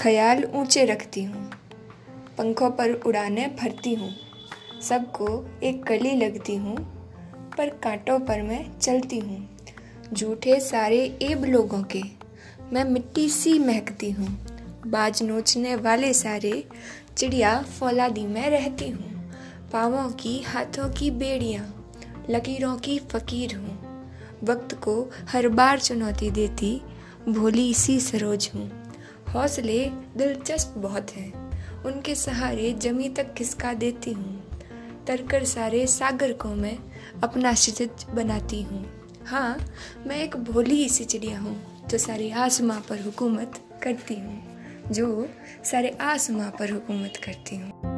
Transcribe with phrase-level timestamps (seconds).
[0.00, 1.50] ख्याल ऊँचे रखती हूँ।
[2.38, 4.10] पंखों पर उड़ाने भरती हूँ।
[4.82, 6.76] सबको एक कली लगती हूँ,
[7.58, 9.58] पर कांटों पर मैं चलती हूँ।
[10.14, 12.02] झूठे सारे एब लोगों के
[12.72, 14.28] मैं मिट्टी सी महकती हूँ।
[14.86, 16.64] बाज नोचने वाले सारे
[17.16, 19.32] चिड़िया फौलादी में रहती हूँ।
[19.72, 21.94] पाँवों की हाथों की बेड़ियाँ,
[22.30, 23.78] लकीरों की फ़कीर हूँ।
[24.44, 26.80] वक्त को हर बार चुनौती देती,
[27.28, 28.77] भोली सी सरोज हूँ।
[29.28, 31.48] हौसले दिलचस्प बहुत हैं।
[31.82, 34.60] उनके सहारे जमी तक खिसका देती हूँ।
[35.06, 36.78] तरकर सारे सागर को मैं
[37.22, 38.84] अपना क्षितिज बनाती हूँ।
[39.26, 39.58] हाँ
[40.06, 44.42] मैं एक भोली सी चिड़िया हूँ, जो सारे आसमां पर हुकूमत करती हूँ।
[44.92, 45.28] जो
[45.64, 47.97] सारे आसमां पर हुकूमत करती हूँ।